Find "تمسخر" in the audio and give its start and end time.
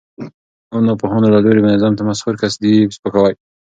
1.99-2.33